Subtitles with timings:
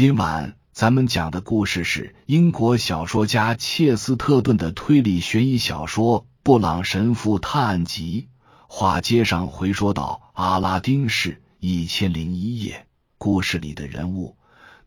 [0.00, 8.28] 今晚咱们讲的故事是英国小说家切斯特顿的推理悬疑小说《布朗神父探案集》。
[8.66, 12.86] 话接上回说到阿拉丁市一千零一夜，
[13.18, 14.38] 故事里的人物，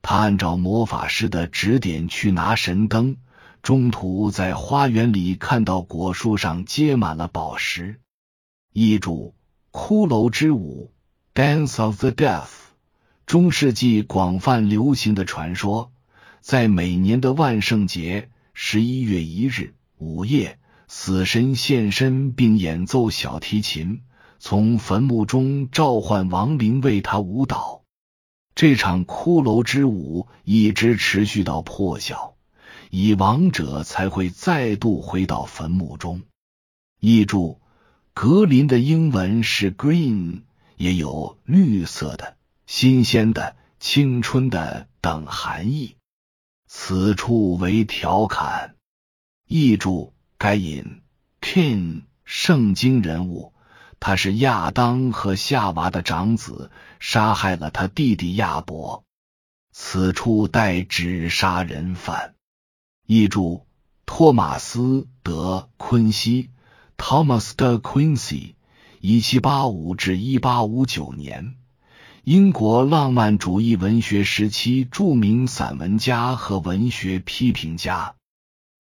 [0.02, 3.18] 他按照魔法师的指点去拿神灯，
[3.62, 8.00] 中途在花园里看到果树上结满了宝石。
[8.74, 9.36] 译注：
[9.72, 10.92] 骷髅之舞
[11.36, 12.50] （Dance of the Death），
[13.34, 15.92] 中世纪广泛流行的传说，
[16.40, 24.04] 在每年的万圣节十一月一日午夜，死神现身并演奏小提琴，
[24.38, 27.82] 从坟墓中召唤亡灵为他舞蹈。
[28.54, 32.36] 这场骷髅之舞一直持续到破晓，
[32.92, 36.22] 以亡者才会再度回到坟墓中。
[37.00, 37.60] 译注。
[38.14, 40.44] 格林的英文是 green，
[40.78, 45.98] 也有绿色的、新鲜的、青春的等含义。
[46.68, 48.76] 此处为调侃。
[49.48, 51.02] 译注：该隐
[51.42, 53.54] ，Kin，圣经人物，
[54.00, 59.04] 他是亚当和夏娃的长子，杀害了他弟弟亚伯。
[59.72, 62.36] 此处代指杀人犯。
[63.06, 63.66] 译注：
[64.06, 66.50] 托马斯德昆西。
[66.96, 68.54] Thomas de Quincey，
[69.02, 71.58] 一七八五至一八五九年，
[72.26, 78.16] 英国浪漫主义文学时期著名散文家和文学批评家。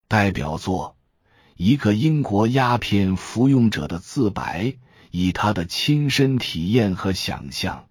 [0.08, 0.95] 代表作
[1.58, 4.63] 《一个英国鸦片服用者的自白》，
[5.11, 7.89] 以他的亲身体验和想象，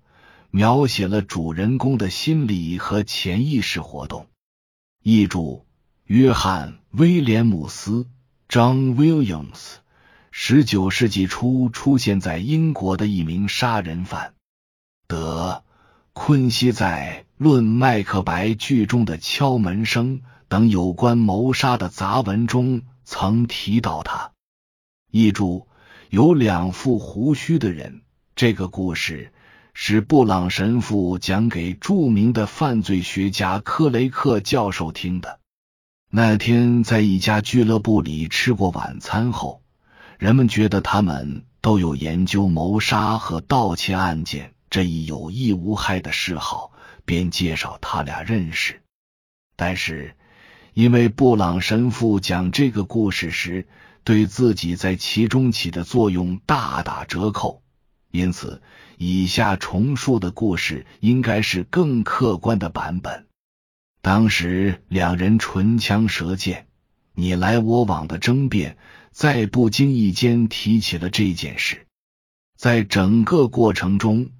[0.51, 4.29] 描写了主人公的心理和潜意识活动。
[5.03, 5.67] 译著：
[6.07, 8.07] 约翰·威廉姆斯
[8.49, 9.75] （John Williams）。
[10.31, 14.33] 十九世纪初出现在英国的一名杀人犯，
[15.13, 15.63] 德
[16.15, 24.33] 昆西在《论麦克白》剧中的敲门声等有关谋杀的杂文中曾提到他。
[25.11, 25.67] 译注：
[26.09, 28.01] 有两副胡须的人。
[28.35, 29.35] 这个故事
[29.75, 35.41] 是布朗神父讲给著名的犯罪学家克雷克教授听的。
[36.11, 39.61] 那天在一家俱乐部里吃过晚餐后。
[40.19, 46.73] 人们觉得他们都有研究谋杀和盗窃案件这一有益无害的嗜好，
[47.05, 48.81] 便介绍他俩认识。
[49.55, 50.17] 但是，
[50.73, 53.67] 因为布朗神父讲这个故事时，
[54.03, 57.63] 对自己在其中起的作用大打折扣，
[58.11, 58.63] 因此
[58.97, 63.27] 以下重述的故事应该是更客观的版本。
[64.01, 66.67] 当时两人唇枪舌剑，
[67.13, 68.79] 你来我往的争辩。
[69.11, 71.87] 在不经意间提起了这件事，
[72.57, 74.31] 在整个过程中，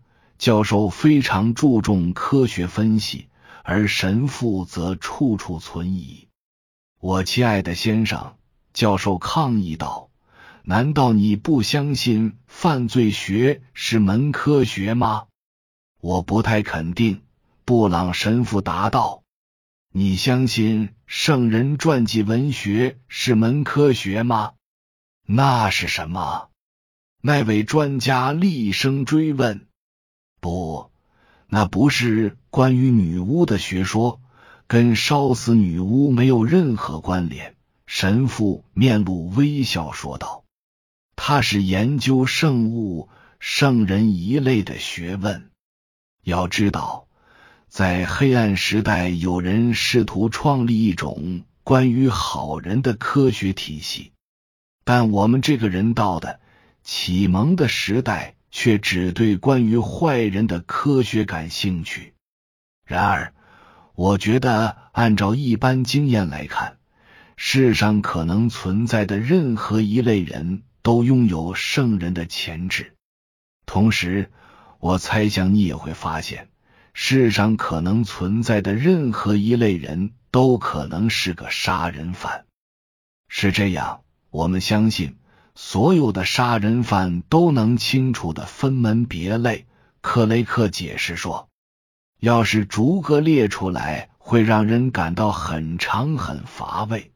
[0.43, 3.29] 教授非常注重科学分析，
[3.63, 6.27] 而神父则处处存疑。
[6.99, 8.35] 我亲爱的先生，
[8.73, 10.11] 教授抗议道
[10.67, 15.27] ：“难道你不相信犯罪学是门科学吗？”
[16.03, 17.23] 我不太肯定。
[17.65, 19.23] 布朗神父答道
[19.95, 24.55] ：“你相信圣人传记文学是门科学吗？”
[25.25, 26.49] 那是什么？
[27.21, 29.69] 那位专家厉声追问。
[30.43, 30.91] 不，
[31.47, 34.21] 那不是关于女巫的学说，
[34.67, 37.55] 跟烧死女巫没有任何关联。
[37.87, 40.43] 神父面露微笑说道
[41.15, 43.09] ：“他是研究圣物、
[43.39, 45.49] 圣人一类的学问。
[46.25, 47.07] 要知道，
[47.69, 54.11] 在黑暗时代，有人试图创立一种关于好人的科学体系。”
[54.83, 56.41] 但我们这个人道的
[56.83, 62.15] 启蒙的时代，却只对关于坏人的科学感兴趣。
[62.87, 63.35] 然而，
[63.95, 66.77] 我觉得按照一般经验来看，
[67.37, 72.95] 世上可能存在的任何一类人都拥有圣人的潜质。
[73.67, 74.31] 同时，
[74.79, 76.51] 我猜想你也会发现，
[76.93, 82.45] 世上可能存在的任何一类人都可能是个杀人犯。
[83.29, 84.03] 是这样。
[84.31, 85.19] 我们相信，
[85.55, 89.67] 所有的杀人犯都能清楚的分门别类。
[90.01, 91.49] 克雷克解释说
[92.19, 97.13] ：“要是逐个列出来，会让人感到很长很乏味。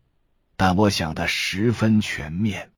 [0.57, 2.71] 但我想的十分全面。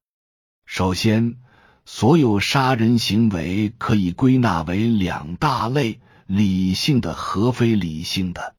[0.65, 1.37] 首先，
[1.85, 8.55] 所有杀人行为可以归纳为两大类：理性的和非理性的。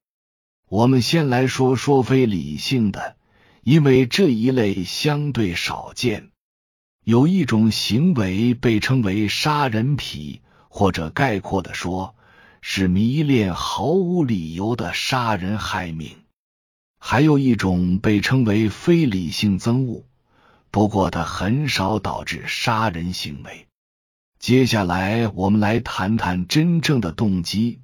[0.67, 3.15] 我们先来说说非理性的。”
[3.61, 6.31] 因为这一类相对少见，
[7.03, 12.15] 有一种行为被称为杀人癖，或者概括的说，
[12.61, 16.15] 是迷恋毫无理由的杀人害命。
[16.99, 20.03] 还有一种被称为非理性憎恶，
[20.69, 23.65] 不过它很少导致杀人行为。
[24.37, 27.79] 接下来，我们来谈谈真正的动机，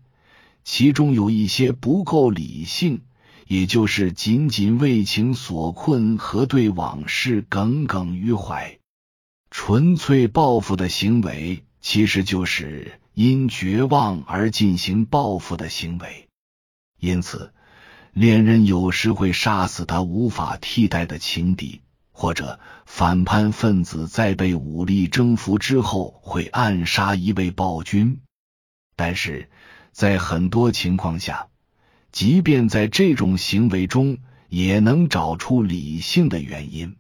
[0.64, 3.02] 其中有一些不够理性，
[3.48, 8.78] 也就是仅仅为情所困和对往事耿耿于怀。
[9.58, 16.28] 纯粹报复的行为，其实就是因绝望而进行报复的行为。
[17.00, 17.54] 因此。
[18.12, 21.82] 恋人有时会杀死他无法替代的情敌，
[22.12, 28.20] 或者反叛分子在被武力征服之后会暗杀一位暴君。
[28.98, 29.50] 但是
[29.94, 31.48] 在很多情况下，
[32.12, 34.18] 即便在这种行为中，
[34.50, 36.98] 也能找出理性的原因。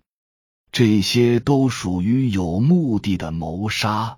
[0.75, 4.18] 这些都属于有目的的谋杀，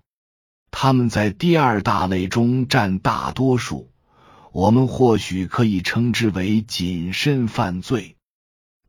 [0.71, 3.91] 他们在第二大类中占大多数。
[4.51, 8.15] 我们或许可以称之为谨慎犯罪。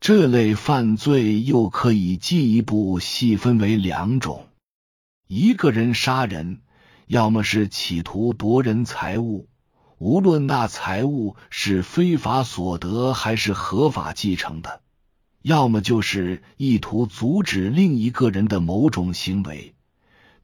[0.00, 4.47] 这类犯罪又可以进一步细分为两种：
[5.26, 6.62] 一个人杀人，
[7.06, 9.47] 要么是企图夺人财物，
[9.99, 14.81] 无论那财物是非法所得还是合法继承的；
[15.49, 19.75] 要么就是意图阻止另一个人的某种行为，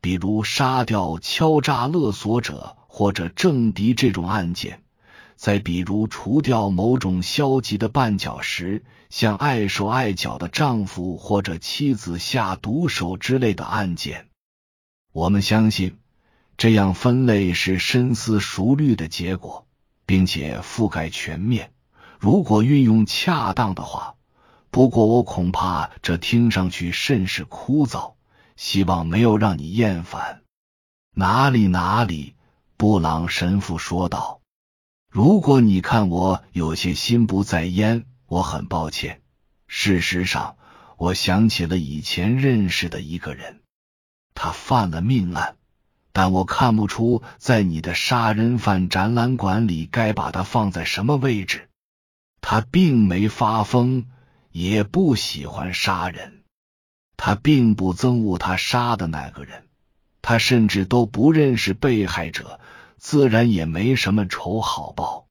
[0.01, 4.81] 比如杀掉敲诈勒索者或者政敌这种案件。
[5.37, 14.29] 再比如，除掉某种消极的绊脚石，向碍手碍脚的丈夫或者妻子下毒手之类的案件，
[15.13, 15.99] 我们相信
[16.57, 19.67] 这样分类是深思熟虑的结果，
[20.07, 21.73] 并且覆盖全面。
[22.19, 24.15] 如果运用恰当的话，
[24.75, 28.15] 不过我恐怕这听上去甚是枯燥，
[28.57, 30.43] 希望没有让你厌烦。
[31.15, 32.35] 哪里哪里，
[32.77, 34.41] 布朗神父说道。
[35.09, 39.23] 如果你看我有些心不在焉，我很抱歉。
[39.69, 40.57] 事实上，
[40.97, 43.61] 我想起了以前认识的一个人，
[44.35, 45.55] 他犯了命案，
[46.13, 51.69] 但我看不出在你的杀人犯展览馆里该把他放在什么位置。
[52.41, 54.07] 他并没发疯，
[54.55, 56.45] 也不喜欢杀人，
[57.17, 59.67] 他并不憎恶他杀的那个人，
[60.23, 62.61] 他甚至都不认识被害者。
[62.97, 65.27] 自然也没什么仇好报，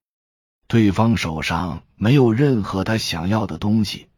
[0.67, 4.09] 对方手上没有任何他想要的东西，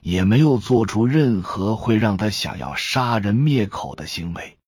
[0.00, 4.58] 也没有做出任何会让他想要杀人灭口的行为。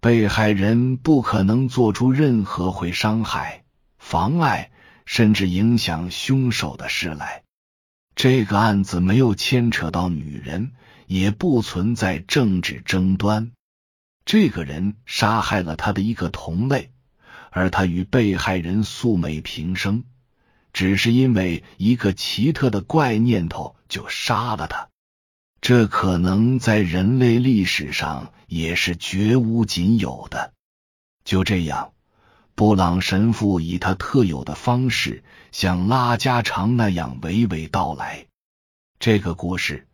[0.00, 3.62] 被害人不可能做出任何会伤害、
[3.96, 4.72] 妨碍
[5.06, 7.44] 甚至影响凶手的事来。
[8.22, 10.72] 这个案子没有牵扯到女人，
[11.06, 13.52] 也不存在政治争端。
[14.26, 16.92] 这个人杀害了他的一个同类。
[17.48, 20.04] 而他与被害人素昧平生，
[20.74, 24.90] 只是因为一个奇特的怪念头就杀了他。
[25.62, 30.52] 这可能在人类历史上也是绝无仅有的。
[31.24, 31.94] 就这样，
[32.60, 38.26] 布朗神父以他特有的方式，像拉家常那样娓娓道来。
[38.98, 39.88] 这个故事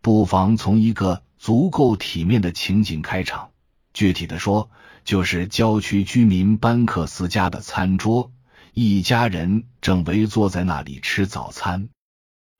[0.00, 3.50] 不妨从一个足够体面的情景开场。
[3.94, 4.68] 具体的说，
[5.04, 8.32] 就是郊区居民班克斯家的餐桌，
[8.74, 11.88] 一家人正围坐在那里吃早餐。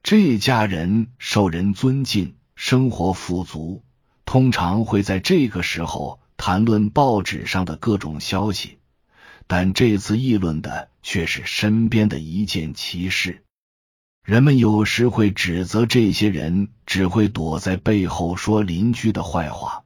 [0.05, 3.83] 这家人受人尊敬，生活富足，
[4.25, 8.78] 通常会在这个时候谈论报纸上的各种消息。
[9.49, 13.43] 但这次议论的却是身边的一件奇事。
[14.23, 19.83] 人们有时会指责这些人只会躲在背后说邻居的坏话，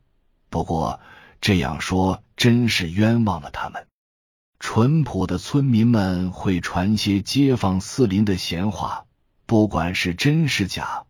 [0.50, 1.00] 不过。
[1.44, 3.88] 这样说真是冤枉了他们。
[4.60, 9.06] 淳朴的村民们会传些街坊四邻的闲话，
[9.44, 11.02] 不管是真是假。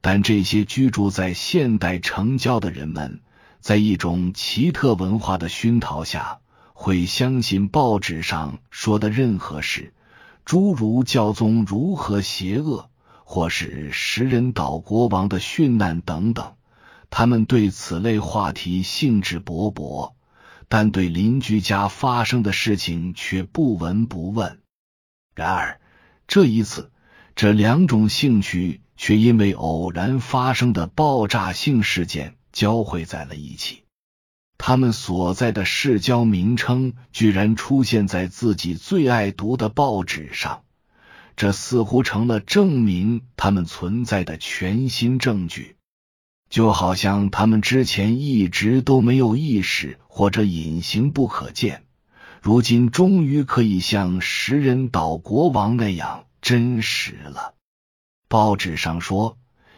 [0.00, 3.22] 但这些居住在现代城郊的人们，
[3.58, 6.38] 在一种奇特文化的熏陶下，
[6.82, 9.94] 会相信报纸上说的任何事，
[10.44, 12.90] 诸如教宗如何邪恶，
[13.22, 16.54] 或是食人岛国王的殉难等等。
[17.08, 20.14] 他们对此类话题兴致勃勃，
[20.68, 24.58] 但对邻居家发生的事情却不闻不问。
[25.36, 25.80] 然而
[26.26, 26.90] 这一次，
[27.36, 33.81] 这两种兴趣却因为偶然发生的爆炸性事件交汇在了一起。
[34.64, 40.62] 他们所在的市郊名称居然出现在自己最爱读的报纸上，
[41.34, 45.74] 这似乎成了证明他们存在的全新证据。
[46.48, 51.82] 就好像他们之前一直都没有意识，或者隐形不可见。
[52.40, 57.54] 如今终于可以像食人岛国王那样真实了。
[58.28, 59.36] 报纸上说，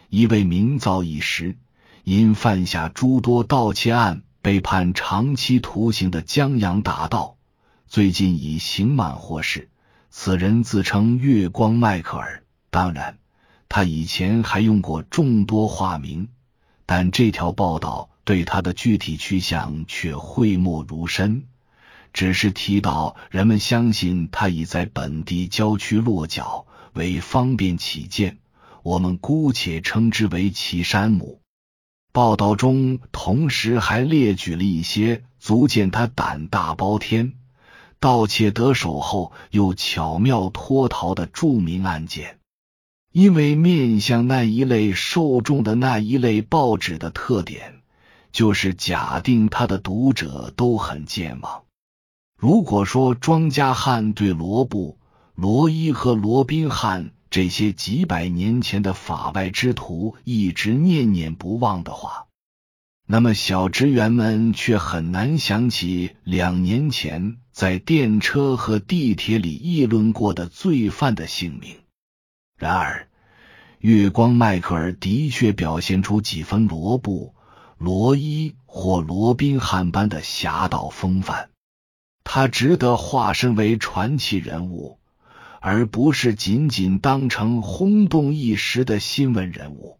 [0.09, 1.57] 一位名噪一时、
[2.03, 7.35] 因犯下诸多盗窃案被判长期徒刑的江洋大盗，
[7.87, 9.69] 最近已刑满获释。
[10.11, 13.17] 此人自称月光迈克尔，当然，
[13.67, 16.27] 他以前还用过众多化名，
[16.85, 21.45] 但这条报道对他的具体去向却讳莫如深。
[22.13, 28.37] 只是提到人们相信他已在本地郊区落脚，为方便起见，
[28.83, 31.41] 我们姑且称之为岐山姆。
[32.15, 37.33] 报道中同时还列举了一些足见他胆大包天、
[37.99, 42.39] 盗窃得手后又巧妙脱逃的著名案件。
[43.11, 47.81] 因为面向那一类受众的那一类报纸的特点，
[48.31, 51.63] 就是假定他的读者都很健忘。
[52.37, 54.97] 如果说庄稼汉对罗布、
[55.35, 62.27] 罗伊和罗宾汉这些几百年前的法外之徒一直念念不忘的话，
[63.05, 71.75] 那么小职员们却很难想起两年前在电车和地铁里议论过的罪犯的姓名。
[72.57, 73.09] 然而，
[73.79, 77.35] 月光迈克尔的确表现出几分罗布、
[77.77, 81.49] 罗伊或罗宾汉般的侠盗风范。
[82.23, 84.99] 他值得化身为传奇人物，
[85.67, 89.99] 而不是仅仅当成轰动一时的新闻人物。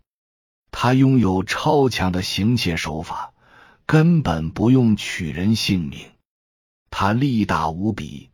[0.69, 3.33] 他拥有超强的行窃手法，
[3.87, 6.05] 根本不用取人性命。
[6.91, 8.29] 他力大无比，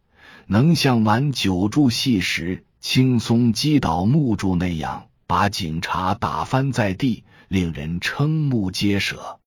[0.45, 9.39] 能像玩九柱戏时轻松击倒木柱那样，把警察打翻在地，令人瞠目结舌。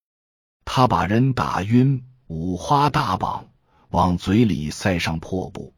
[0.64, 3.48] 他把人打晕，五花大绑。
[3.90, 5.74] 往嘴里塞上破布，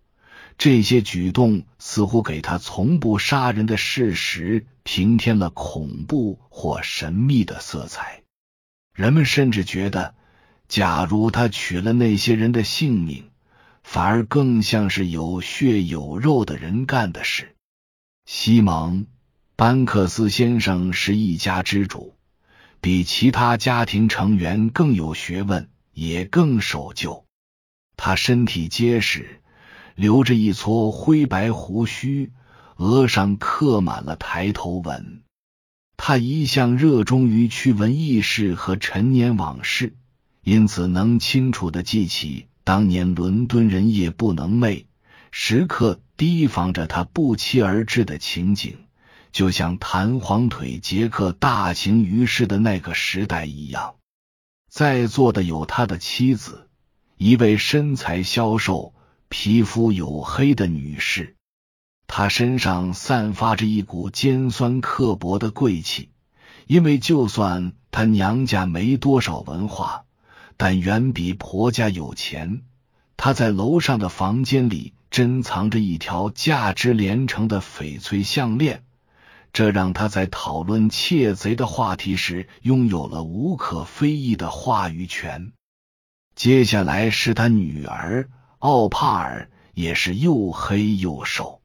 [0.58, 8.22] 这些举动似乎给他从不杀人的事实平添了恐怖或神秘的色彩。
[8.94, 10.14] 人们甚至觉得，
[10.68, 13.30] 假如他取了那些人的性命，
[13.82, 17.54] 反而更像是有血有肉的人干的事。
[18.24, 19.02] 西蒙·
[19.54, 22.14] 班克斯先生是一家之主，
[22.80, 27.24] 比其他家庭成员更有学问，也更守旧。
[27.96, 29.40] 他身体结实，
[29.96, 32.30] 留着一撮灰白胡须，
[32.76, 35.22] 额上刻满了抬头纹。
[35.96, 39.94] 他一向热衷于驱闻轶事和陈年往事，
[40.44, 44.84] 因此能清楚的记起当年伦敦人夜不能寐，
[45.30, 48.76] 时刻提防着他不期而至的情景，
[49.32, 53.94] 就像弹簧腿杰克大行于世的那个时代一样。
[54.70, 56.68] 在座的有他的妻子。
[57.18, 58.92] 一位身材消瘦、
[59.28, 61.36] 皮肤黝黑的女士，
[62.06, 66.10] 她身上散发着一股尖酸刻薄的贵气。
[66.66, 70.04] 因为就算她娘家没多少文化，
[70.56, 72.62] 但远比婆家有钱。
[73.16, 78.84] 她在楼上的房间里珍藏着一条价值连城的翡翠项链，
[79.52, 85.52] 这让她在讨论窃贼的话题时拥有了无可非议的话语权。
[86.34, 88.28] 接下来是他女儿
[88.58, 91.60] 奥帕尔，也是又黑又瘦。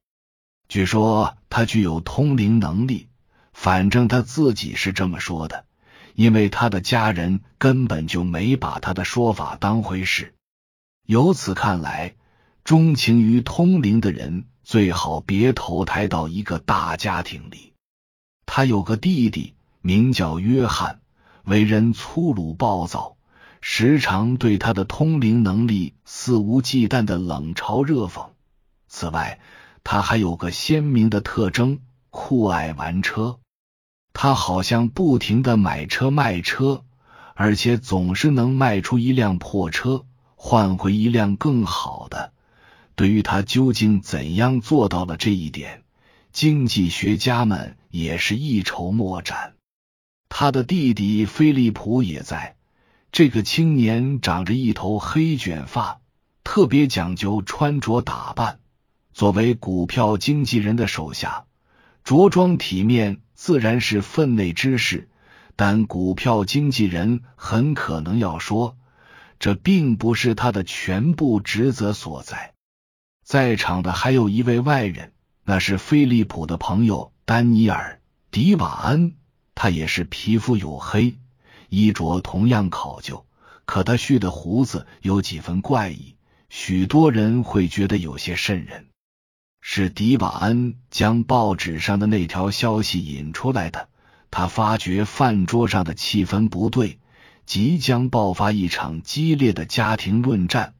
[0.68, 3.10] 据说他具有通灵能力，
[3.54, 5.66] 反正他自己是这么说的，
[6.16, 10.34] 因为他的家人根本就没把他的说法当回事。
[11.06, 12.16] 由此看来，
[12.64, 17.74] 钟情于通灵的人最好别投胎到一个大家庭里。
[18.46, 21.00] 他有个弟弟，名叫约翰，
[21.44, 23.16] 为人粗鲁暴躁。
[23.62, 28.30] 时常对他的通灵能力肆无忌惮的冷嘲热讽。
[28.88, 29.40] 此外，
[29.84, 33.40] 他还有个鲜明的特征：酷爱玩车。
[34.14, 36.84] 他好像不停的买车卖车，
[37.36, 42.34] 而且总是能卖出一辆破车，换回一辆更好的。
[42.96, 45.84] 对于他究竟怎样做到了这一点，
[46.34, 49.54] 经济学家们也是一筹莫展。
[50.28, 52.56] 他的弟弟菲利普也在。
[53.12, 56.00] 这个青年长着一头黑卷发，
[56.46, 58.60] 特别讲究穿着打扮。
[59.12, 61.44] 作为股票经纪人的手下，
[62.06, 65.10] 着装体面自然是分内之事。
[65.58, 68.78] 但股票经纪人很可能要说，
[69.40, 72.54] 这并不是他的全部职责所在。
[73.26, 75.12] 在场的还有一位外人，
[75.44, 78.00] 那是菲利普的朋友丹尼尔·
[78.34, 79.18] 迪瓦恩，
[79.54, 81.18] 他也是皮肤黝黑。
[81.72, 83.26] 衣着同样考究，
[83.64, 86.16] 可他蓄的胡子有几分怪异，
[86.50, 88.88] 许多人会觉得有些瘆人。
[89.62, 93.88] 是迪瓦恩将报纸上的那条消息引出来的。
[94.30, 97.00] 他发觉饭桌上的气氛不对，
[97.46, 100.74] 即将爆发一场激烈的家庭论战。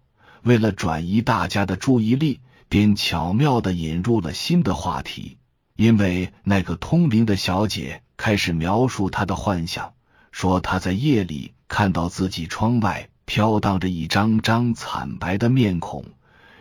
[0.44, 5.38] 为了转移大家的注意力，便巧妙的引入了新的话题。
[5.78, 9.94] 因为那个通灵的小姐开始描述她的幻想，
[10.32, 16.06] 说他在夜里看到自己窗外飘荡着一张张惨白的面孔。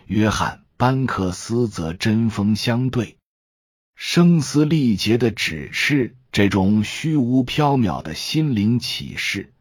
[0.07, 0.63] 约翰。
[0.81, 3.19] 班克斯则针锋相对，
[3.97, 9.53] 声嘶力竭的指斥这种虚无缥缈的心灵启示。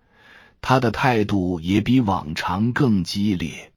[0.62, 3.74] 他的态度也比往常更激烈。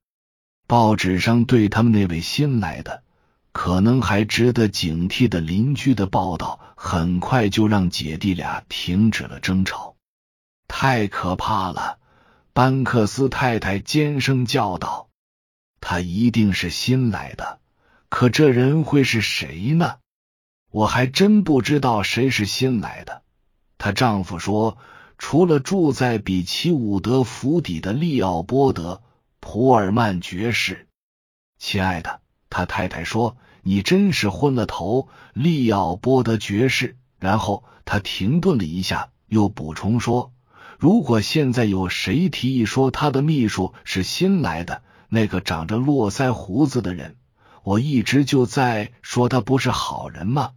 [0.68, 3.02] 报纸上对他们那位新来的、
[3.50, 9.91] 可能还值得警惕的邻居的报道，很快就让姐弟俩停止了争吵。
[10.74, 11.98] 太可怕了！
[12.54, 15.10] 班克斯太太尖声叫道。
[15.82, 17.60] 他一定是新来的，
[18.08, 19.98] 可这人会是谁呢？
[20.70, 23.22] 我还真不知道谁是新来的。
[23.76, 24.78] 她丈夫说，
[25.18, 28.94] 除了住在比奇伍德府邸的利奥波德·
[29.40, 30.88] 普尔曼爵士。
[31.58, 36.96] 亲爱的，他太太说，你真是昏了头，利奥波德爵士。
[37.18, 40.31] 然后他停顿了一下，又补充说，
[40.82, 44.82] 如果现在有谁提议说他的秘书是新来的。
[45.08, 47.14] 那个长着络腮胡子的人，
[47.62, 50.54] 我一直就在说他不是好人吗？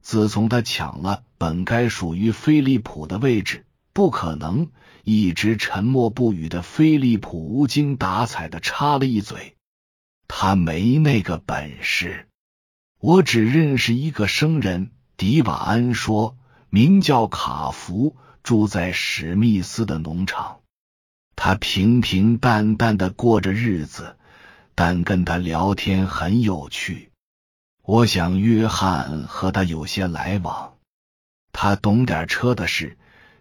[0.00, 4.68] 自从他抢了本该属于菲利普的位置，不可能。
[5.02, 9.56] 一直沉默不语的菲利普无精打采的插了一嘴
[10.28, 12.28] ：“他没那个本事。
[13.00, 16.36] 我只认识一个生人。”迪瓦安说
[16.70, 18.14] ：“名叫卡福，
[18.44, 20.60] 住在史密斯的农场。”
[21.34, 24.16] 他平平淡淡的过着日子，
[24.76, 27.10] 但跟他聊天很有趣。
[27.82, 30.76] 我想约翰和他有些来往，
[31.52, 32.96] 他懂点车的事。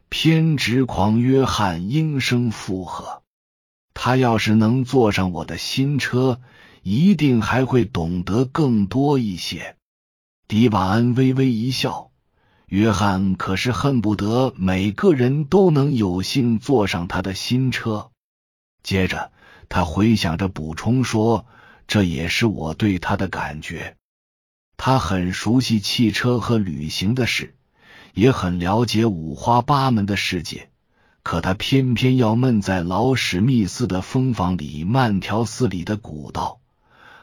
[0.09, 3.23] 偏执狂约翰应声附和。
[3.95, 6.39] 他要是能坐上我的新车，
[6.83, 9.75] 一定还会懂得更多一些。
[10.47, 12.11] 迪瓦恩微微一笑。
[12.73, 18.09] 约翰可是恨不得每个人都能有幸坐上他的新车。
[18.81, 19.31] 接着，
[19.69, 21.45] 他回想着补充说
[21.85, 23.95] ：“这也是我对他的感觉。
[24.75, 27.53] 他很熟悉汽车和旅行的事，
[28.15, 30.71] 也很了解五花八门的世界。
[31.21, 36.59] 可他偏偏要闷在老史密斯的蜂房里慢条斯理的鼓捣，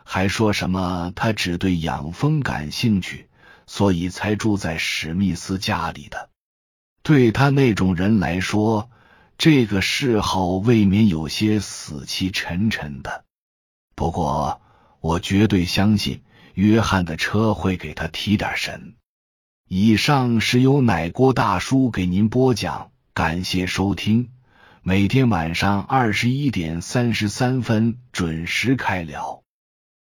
[0.04, 3.26] 还说什么他只对养蜂感兴趣。”
[3.72, 6.28] 所以才住在史密斯家里的。
[7.04, 8.90] 对他那种人来说，
[9.38, 13.24] 这个嗜好未免有些死气沉沉的。
[13.94, 14.60] 不过，
[15.00, 18.96] 我绝对相信约翰的车会给他提点神。
[19.68, 24.32] 以上是由奶锅大叔给您播讲，感谢收听。
[24.82, 29.44] 每天晚上二十一点三十三分准时开聊。